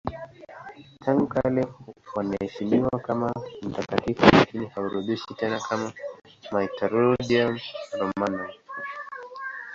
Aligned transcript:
Tangu 1.05 1.27
kale 1.27 1.63
wanaheshimiwa 2.15 2.89
kama 2.99 3.33
mtakatifu 3.61 4.25
lakini 4.31 4.65
haorodheshwi 4.65 5.35
tena 5.35 5.61
na 5.71 5.91
Martyrologium 6.51 7.59
Romanum. 7.99 8.49